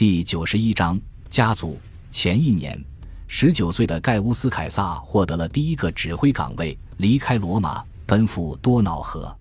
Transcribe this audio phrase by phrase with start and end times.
[0.00, 0.98] 第九十一章
[1.28, 1.78] 家族。
[2.10, 2.82] 前一年，
[3.28, 9.36] 十九岁的盖乌斯·凯撒获得了第一个指挥岗位，离开罗马，奔赴多瑙河。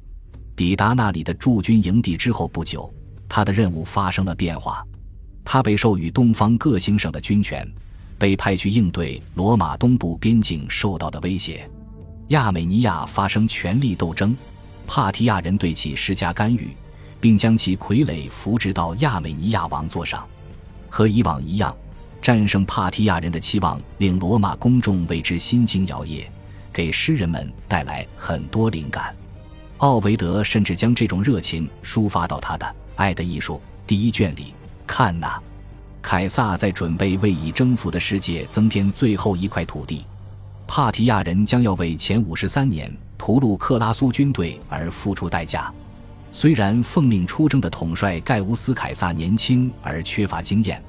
[0.58, 2.94] 抵达那里的驻军营地之后不久，
[3.30, 4.86] 他的任务发生了变化。
[5.46, 7.66] 他被授予东方各行省的军权，
[8.18, 11.71] 被派去应对罗马东部边境受到的威胁。
[12.32, 14.36] 亚美尼亚发生权力斗争，
[14.86, 16.76] 帕提亚人对其施加干预，
[17.21, 20.28] 并将其傀儡扶植到亚美尼亚王座上。
[20.90, 21.76] 和以往一样，
[22.22, 26.26] 战胜帕提亚人的期望令罗马公众为之心惊摇曳，
[26.73, 29.16] 给诗人们带来很多灵感。
[29.77, 32.66] 奥维德甚至将这种热情抒发到他的
[32.96, 33.55] 《爱的艺术》
[33.88, 34.54] 第一卷里。
[34.86, 35.40] 看呐，
[36.02, 40.04] 凯撒在准备为已征服的世界增添最后一块土地。
[40.68, 45.74] 帕提亚人将要为前五十三年屠戮克拉苏军队而付出代价。
[46.32, 50.82] 虽然奉命出征的统帅盖乌斯·凯撒年轻而缺乏经验，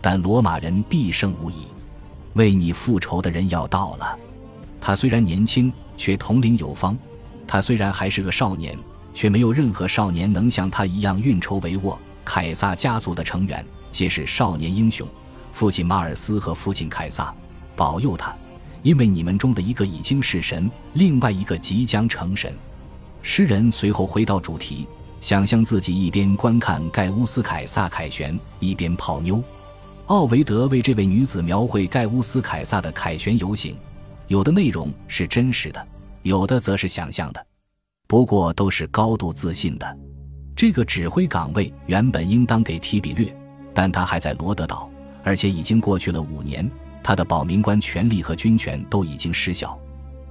[0.00, 1.66] 但罗马人必胜无疑。
[2.34, 4.18] 为你复仇的人要到了。
[4.80, 6.96] 他虽然年轻，却统领有方。
[7.46, 8.78] 他虽然还是个少年，
[9.12, 11.96] 却没有任何少年能像他一样运筹帷幄。
[12.24, 15.06] 凯撒家族的成员皆是少年英雄，
[15.52, 17.34] 父亲马尔斯和父亲凯撒，
[17.74, 18.34] 保佑他，
[18.82, 22.54] 因为你们中的一个已经是神，另外一个即将成神。
[23.22, 24.86] 诗人随后回到主题，
[25.20, 29.42] 想象自己一边观看盖乌斯凯撒凯旋，一边泡妞。
[30.06, 33.76] 奥维德为这位女子描绘盖乌斯凯撒的凯旋游行，
[34.26, 35.86] 有的内容是真实的，
[36.22, 37.46] 有的则是想象的，
[38.06, 39.98] 不过都是高度自信的。
[40.56, 43.32] 这个指挥岗位原本应当给提比略，
[43.74, 44.90] 但他还在罗德岛，
[45.22, 46.68] 而且已经过去了五年，
[47.02, 49.78] 他的保民官权力和军权都已经失效。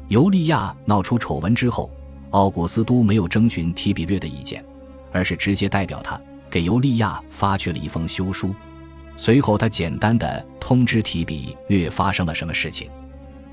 [0.07, 1.91] 尤利亚闹出丑闻之后，
[2.31, 4.63] 奥古斯都没有征询提比略的意见，
[5.11, 8.53] 而是直接代表他给尤利亚发去了一封休书。
[9.15, 12.89] 随后，他简单的通知提比略发生了什么事情。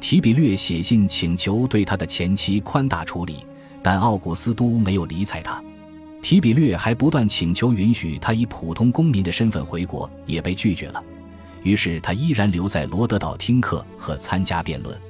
[0.00, 3.46] 提比略写信请求对他的前妻宽大处理，
[3.82, 5.62] 但奥古斯都没有理睬他。
[6.20, 11.02] 提比略还不断请求允许他以普通公民的身份回国，也被拒绝了。
[11.62, 15.00] 于是他依然留在罗德岛听课和参加辩论。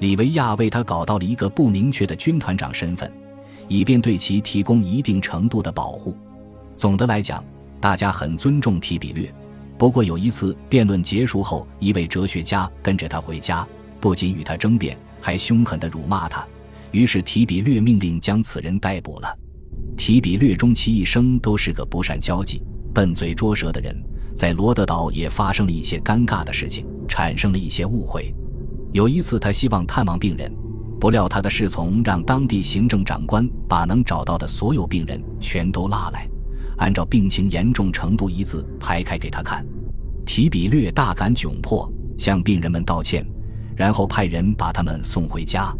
[0.00, 3.10] 里维亚为他搞到了一个不明确的军团长身份，
[3.66, 6.16] 以便对其提供一定程度的保护。
[6.76, 7.42] 总的来讲，
[7.80, 9.32] 大家很尊重提比略。
[9.76, 13.66] 不过有一次辩论结束后，一位哲学家跟着他回家，
[14.00, 16.46] 不仅与他争辩，还凶狠地辱骂他。
[16.90, 19.36] 于是提比略命令将此人逮捕了。
[19.96, 22.62] 提比略终其一生都是个不善交际、
[22.94, 23.94] 笨嘴拙舌的人，
[24.34, 28.32] 在罗德岛也发生了一些尴尬的事情，产生了一些误会。
[28.92, 30.50] 有一次，他希望探望病人，
[30.98, 36.26] 不料他的侍从让当地行政长官把能找到的所有病人全都拉来，
[36.78, 39.64] 按照病情严重程度一字排开给他看。
[40.24, 43.26] 提比略大感窘迫，向病人们道歉，
[43.76, 45.72] 然后派人把他们送回家，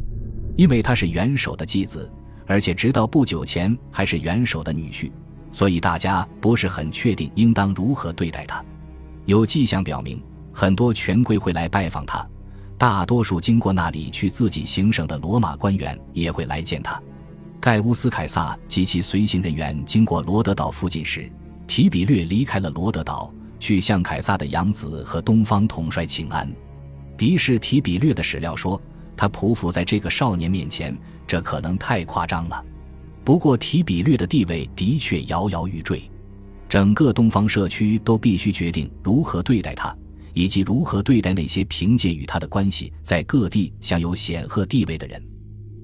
[0.57, 2.11] 因为他是元首的继子。
[2.47, 5.13] 而且直到不久前还是元首的女婿，
[5.53, 8.65] 所以大家不是很确定应当如何对待他。
[9.27, 10.19] 有迹象表明，
[10.51, 12.27] 很多权贵会来拜访他，
[12.79, 16.99] 大多数经过那里去自己行省的罗马官员也会来见他。
[17.61, 21.31] 盖乌斯·凯撒及其随行人员经过罗德岛附近时，
[21.67, 26.49] 提比略离开了罗德岛，去向凯撒的养子和东方统帅请安。
[27.17, 28.81] 敌视提比略的史料说，
[29.17, 30.97] 他匍匐在这个少年面前。
[31.27, 32.65] 这可能太夸张了，
[33.23, 36.11] 不过提比略的地位的确摇摇欲坠，
[36.71, 39.95] 整个东方社区都必须决定如何对待他，
[40.39, 45.21] 以及如何对待那些凭借与他的关系在各地享有显赫地位的人。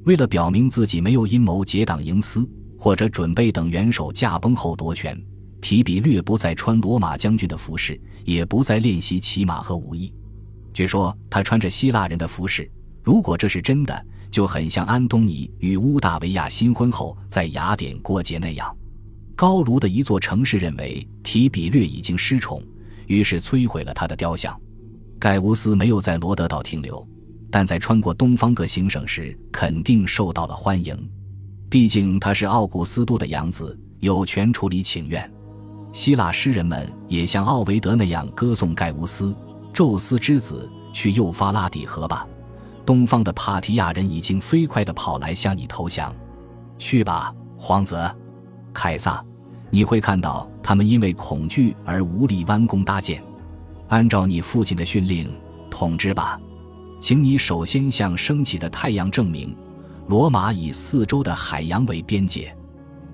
[0.05, 2.49] 为了表明自己没有阴谋结党营私，
[2.79, 5.21] 或者准备等元首驾崩后夺权，
[5.61, 10.15] 提比略不再穿罗马将军的服饰，也不再练习骑马和武艺。
[10.73, 12.71] 据说他穿着希腊人的服饰，
[13.03, 14.07] 如果这是真的。
[14.31, 18.77] 就很像安东尼与乌大维亚新婚后在雅典过节那样。
[19.37, 22.61] 高卢的一座城市认为提比略已经失宠，
[23.07, 24.59] 于是摧毁了他的雕像。
[25.19, 27.07] 盖乌斯没有在罗德岛停留，
[27.51, 30.97] 但在穿过东方各行省时，肯定受到了欢迎。
[31.71, 35.29] 毕竟他是奥古斯都的养子，有权处理请愿。
[35.93, 39.35] 希腊诗人们也像奥维德那样歌颂盖乌斯
[39.73, 42.27] ：“宙斯之子，去幼发拉底河吧。”
[42.85, 46.15] 东方的帕提亚人已经飞快地跑来向你投降，
[46.77, 47.97] 去吧，皇子，
[48.75, 49.25] 凯撒，
[49.71, 53.23] 你会看到他们因为恐惧而无力弯弓搭箭。
[53.89, 55.31] 按照你父亲的训令，
[55.71, 56.41] 统治吧，
[56.99, 59.55] 请你首先向升起的太阳证明，
[60.09, 62.57] 罗马以四周的海洋为边界。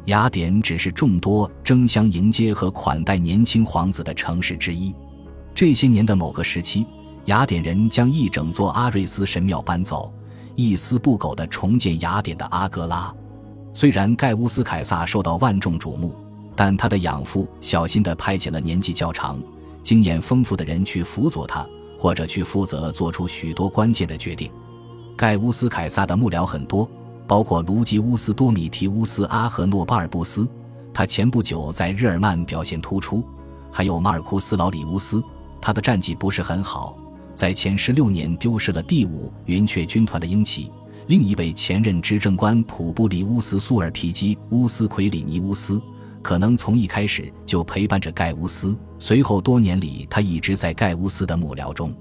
[0.04, 4.94] 雅典只是众多争相迎接和款待年轻皇子的城市之一。
[5.52, 6.86] 这些年的某个时期，
[7.24, 10.12] 雅典人将一整座阿瑞斯神庙搬走，
[10.54, 13.12] 一丝不苟地重建雅典的阿格拉。
[13.74, 16.14] 虽然盖乌斯·凯撒受到万众瞩目，
[16.54, 19.40] 但他的养父小心地派遣了年纪较长、
[19.82, 21.66] 经验丰富的人去辅佐他，
[21.98, 24.50] 或者去负责做出许多关键的决定。
[25.16, 26.90] 盖乌斯·凯撒的幕僚很多。
[27.26, 30.48] 包括卢吉乌斯·多米提乌斯·阿和诺巴尔布斯，
[30.92, 33.22] 他前不久在日耳曼表现突出；
[33.70, 35.22] 还有马尔库斯·劳里乌斯，
[35.60, 36.98] 他的战绩不是很好，
[37.32, 40.72] 在前十六年丢失了第五云雀军团的鹰旗。
[41.06, 45.80] 另一位前任执政官普布里乌斯·苏尔皮基乌斯·奎里尼乌斯，
[46.22, 51.94] 可能从一开始就陪伴着盖乌斯，随后多年里他一直在盖乌斯的幕僚中。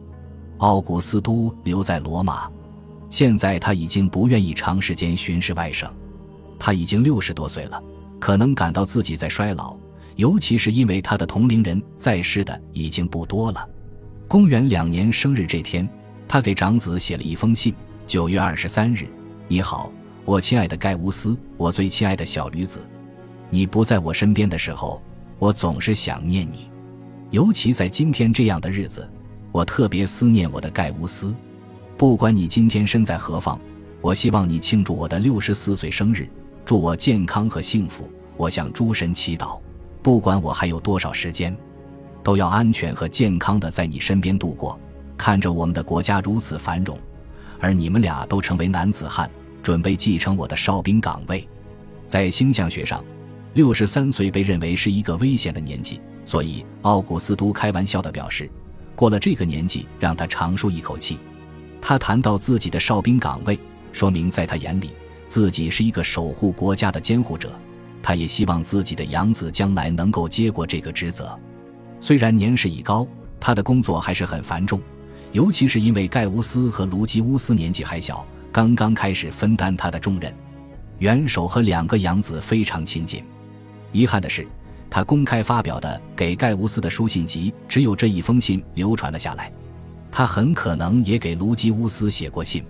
[0.58, 2.50] 奥古斯都留在罗马。
[3.10, 5.92] 现在他已经不愿意长时间巡视外省，
[6.60, 7.82] 他已经六十多岁了，
[8.20, 9.76] 可能感到自己在衰老，
[10.16, 13.68] 尤其是因为他的同龄人在世的已经不多了。
[14.28, 15.90] 公元两年生日这天，
[16.28, 17.74] 他给长子写了一封信：
[18.06, 19.08] 九月二十三日，
[19.48, 19.92] 你好，
[20.24, 22.80] 我亲爱的盖乌斯，我最亲爱的小驴子，
[23.50, 25.02] 你不在我身边的时候，
[25.38, 26.70] 我总是想念你，
[27.32, 29.10] 尤其在今天这样的日子，
[29.52, 31.34] 我特别思念我的盖乌斯。
[31.98, 33.60] 不管你今天身在何方，
[34.02, 36.30] 我希望你庆祝我的六十四岁生日，
[36.64, 38.10] 祝我健康和幸福。
[38.38, 39.60] 我向诸神祈祷，
[40.02, 41.54] 不管我还有多少时间，
[42.24, 44.80] 都要安全和健康的在你身边度过。
[45.18, 46.98] 看着我们的国家如此繁荣，
[47.60, 49.30] 而你们俩都成为男子汉，
[49.62, 51.46] 准备继承我的哨兵岗位。
[52.08, 53.04] 在星象学上，
[53.54, 58.50] 六十三岁被认为是一个危险的年纪，所以奥古斯都开玩笑地表示，
[58.96, 61.18] 过了这个年纪，让他长舒一口气。
[61.82, 63.58] 他谈到自己的哨兵岗位，
[63.92, 64.92] 说明在他眼里，
[65.28, 67.52] 自己是一个守护国家的监护者。
[68.04, 71.38] 他也希望自己的养子将来能够接过这个职责。
[72.00, 73.06] 虽然年事已高，
[73.40, 74.80] 他的工作还是很繁重，
[75.32, 80.34] 尤其是因为盖乌斯和卢基乌斯年纪还小，刚刚开始分担他的重任。
[81.00, 83.24] 元首和两个养子非常亲近。
[83.92, 84.48] 遗憾的是，
[84.90, 89.52] 他公开发表的给盖乌斯的书信集只有这一封信流传了下来。
[90.12, 92.64] 他很可能也给卢基乌斯写过信，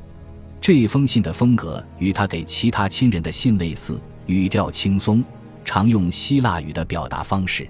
[0.60, 5.24] 这一封信的风格与他给其他亲人的信类似，语调轻松，
[5.64, 7.68] 常用希腊语的表达方式。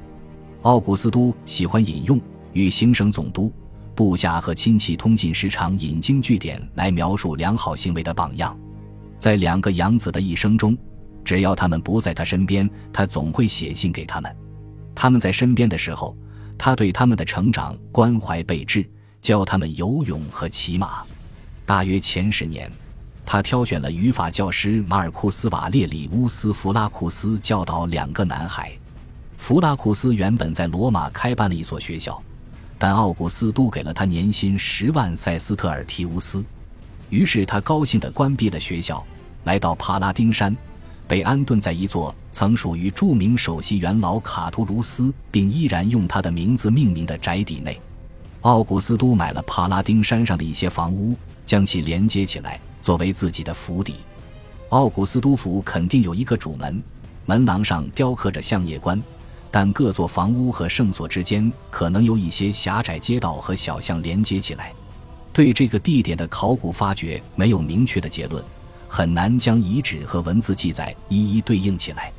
[0.63, 2.19] 奥古斯都喜欢引用
[2.51, 3.53] 与行省总督、
[3.93, 8.57] 部下和亲戚通信时常引经据典来描述良好行为的榜样。
[9.19, 10.75] 在两个养子的一生中，
[11.29, 14.35] 只要他们不在他身边，他总会写信给他们。
[14.95, 16.17] 他们在身边的时候，
[16.57, 18.83] 他对他们的成长关怀备至。
[19.21, 21.03] 教他们游泳和骑马。
[21.67, 22.71] 大约前十年，
[23.27, 28.71] 他挑选了语法教师马尔库斯·瓦列里乌斯·弗拉库斯教导两个男孩。
[29.37, 32.19] 弗拉库斯原本在罗马开办了一所学校，
[32.79, 36.43] 但奥古斯都给了他年薪十万塞斯特尔提乌斯，
[37.11, 39.05] 于是他高兴地关闭了学校，
[39.43, 40.57] 来到帕拉丁山，
[41.09, 47.81] 被安顿在一座曾属于著名首席元老卡图卢斯，并依然用他的名字命名的宅邸内。
[48.41, 51.15] 奥古斯都买了帕拉丁山上的一些房屋，
[51.47, 53.95] 将其连接起来，作为自己的府邸。
[54.69, 56.79] 奥古斯都府肯定有一个主门，
[57.25, 59.01] 门廊上雕刻着相业官，
[59.49, 64.71] 但各座房屋和圣所之间可能有一些狭窄街道和小巷连接起来。
[65.33, 68.43] 对这个地点的考古发掘没有明确的结论，
[68.89, 72.11] 很难将遗址和文字记载一一对应起来。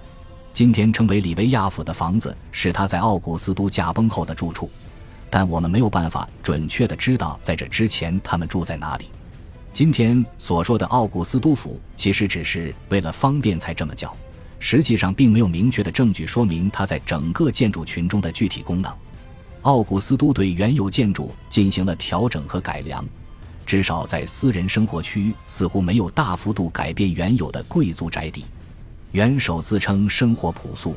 [0.52, 4.70] 今天称为里维亚府的房子是他在奥古斯都驾崩后的住处。
[5.32, 9.04] 但我们没有办法准确的知道在这之前他们住在哪里。
[9.72, 14.12] 今天所说的奥古斯都府，其实只是为了方便才这么叫，
[14.58, 18.92] 实际上并没有明确的证据说明它在整个建筑群中的具体功能。
[19.62, 23.04] 奥古斯都对原有建筑进行了调整和改良，
[23.70, 28.44] 至少在私人生活区似乎没有大幅度改变原有的贵族宅邸。
[29.12, 30.96] 元首自称生活朴素，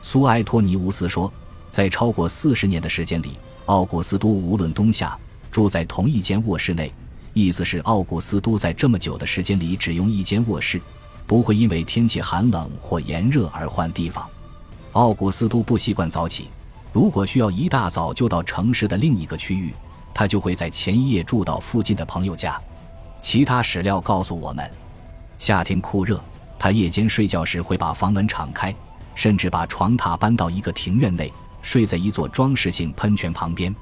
[0.00, 1.32] 苏埃托尼乌斯说，
[1.72, 3.32] 在超过四十年的时间里。
[3.66, 5.18] 奥古斯都无论冬夏
[5.50, 6.92] 住在同一间卧室内，
[7.32, 10.80] 意思是奥古斯都在这么久的时间里只用一间卧室，
[11.26, 14.24] 不会因为天气寒冷或炎热而换地方。
[14.92, 16.46] 奥古斯都不习惯早起，
[16.92, 19.74] 如果需要一大早就到城市的另一个区域，
[20.14, 22.60] 他就会在前一夜住到附近的朋友家。
[23.20, 24.70] 其他史料告诉我们，
[25.36, 26.22] 夏天酷热，
[26.58, 28.74] 他夜间睡觉时会把房门敞开，
[29.14, 31.32] 甚至把床榻搬到一个庭院内。
[31.62, 33.74] 睡在一座装饰性喷泉旁边，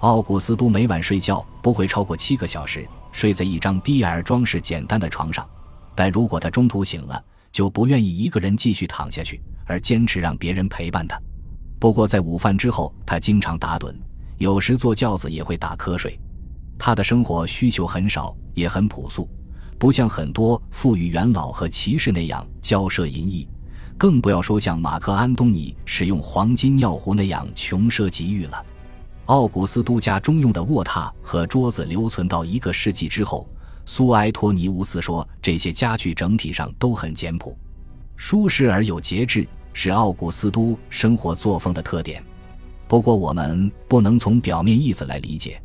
[0.00, 5.48] 奥古斯都每晚睡觉不会超过七个小时，睡在一张低矮装饰简单的床上。
[5.94, 11.18] 但如果他中途醒了，就不愿意一个人继续躺下去，而坚持让别人陪伴他。
[11.78, 13.94] 不过在午饭之后，他经常打盹，
[14.38, 16.18] 有时坐轿子也会打瞌睡。
[16.78, 19.28] 他的生活需求很少，也很朴素，
[19.78, 23.48] 不像很多富裕元老和骑士那样骄奢淫逸，
[23.96, 28.64] 更不要说像马克安东尼使用黄金尿壶那样穷奢极欲了。
[29.26, 33.48] 奥古斯都家中用的卧榻和桌子留存到一个世纪之后。
[33.86, 37.54] 苏埃托尼乌斯说：“这些家具整体上都很简朴、
[38.16, 42.24] 舒适而有节制，是奥古斯都生活作风的特点。
[42.86, 45.60] 不过，我们不能从表面意思来理解，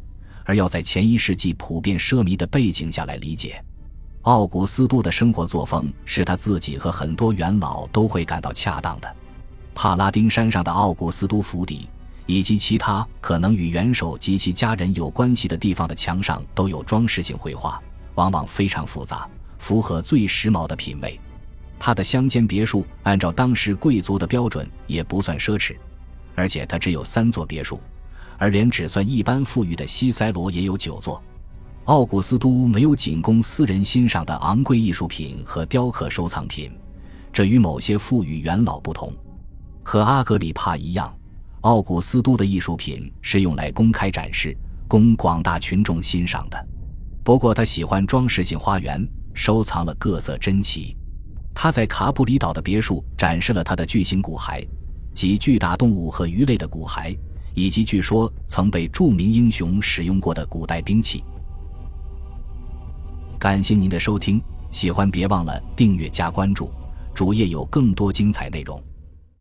[0.46, 3.64] 而要在前一世纪普遍奢靡的背景下来理解。
[4.24, 9.16] 奥古斯都的生活作风是他自己和很多元老都会感到恰当的。
[9.74, 11.88] 帕拉丁山上的奥古斯都府邸，
[12.26, 17.82] 以及其他可能与元首及其家人有关系的地方的墙上，都有装饰性绘画。”
[18.16, 21.18] 往往非常复杂，符合最时髦的品味。
[21.80, 25.74] 他的乡间别墅按照当时贵族的标准也不算奢侈，
[26.40, 27.82] 而且他只有三座别墅，
[28.38, 31.22] 而连只算一般富裕的西塞罗也有九座。
[31.84, 36.72] 奥古斯都没有仅供私人欣赏的昂贵艺术品和雕刻收藏品，
[37.34, 39.12] 这与某些富裕元老不同。
[39.84, 41.14] 和阿格里帕一样，
[41.62, 44.56] 奥古斯都的艺术品是用来公开展示，
[44.88, 46.68] 供广大群众欣赏的。
[47.22, 50.96] 不过，他喜欢装饰性花园，收藏了各色珍奇。
[51.54, 54.66] 他在卡普里岛的别墅展示了他的巨型骨骸，
[55.14, 57.18] 及巨大动物和鱼类的骨骸，
[57.54, 61.24] 以及据说曾被著名英雄使用过的古代兵器。
[63.38, 66.70] 感谢您的收听，喜欢别忘了订阅加关注，
[67.14, 68.82] 主页有更多精彩内容。